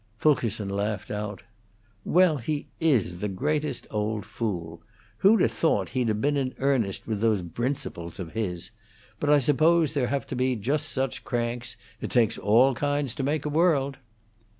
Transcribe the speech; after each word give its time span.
Fulkerson 0.17 0.67
laughed 0.67 1.11
out. 1.11 1.43
"Well, 2.03 2.37
he 2.37 2.65
is 2.79 3.19
the 3.19 3.27
greatest 3.29 3.85
old 3.91 4.25
fool! 4.25 4.81
Who'd 5.19 5.43
'a' 5.43 5.47
thought 5.47 5.89
he'd 5.89 6.09
'a' 6.09 6.15
been 6.15 6.35
in 6.37 6.55
earnest 6.57 7.05
with 7.05 7.21
those 7.21 7.43
'brincibles' 7.43 8.17
of 8.19 8.31
his? 8.33 8.71
But 9.19 9.29
I 9.29 9.37
suppose 9.37 9.93
there 9.93 10.07
have 10.07 10.25
to 10.29 10.35
be 10.35 10.55
just 10.55 10.89
such 10.89 11.23
cranks; 11.23 11.77
it 12.01 12.09
takes 12.09 12.39
all 12.39 12.73
kinds 12.73 13.13
to 13.13 13.21
make 13.21 13.45
a 13.45 13.49
world." 13.49 13.99